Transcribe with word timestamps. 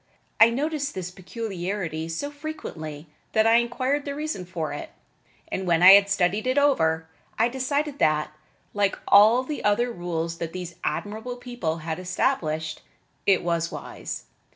I 0.39 0.49
noticed 0.49 0.95
this 0.95 1.11
peculiarity 1.11 2.09
so 2.09 2.31
frequently 2.31 3.05
that 3.33 3.45
I 3.45 3.57
inquired 3.57 4.03
the 4.03 4.15
reason 4.15 4.45
for 4.45 4.73
it, 4.73 4.89
and 5.51 5.67
when 5.67 5.83
I 5.83 5.91
had 5.91 6.09
studied 6.09 6.47
it 6.47 6.57
over 6.57 7.07
I 7.37 7.47
decided 7.47 7.99
that, 7.99 8.33
like 8.73 8.97
all 9.07 9.43
the 9.43 9.63
other 9.63 9.91
rules 9.91 10.39
that 10.39 10.53
these 10.53 10.73
admirable 10.83 11.35
people 11.35 11.77
had 11.85 11.99
established, 11.99 12.81
it 13.27 13.43
was 13.43 13.71
wise. 13.71 14.23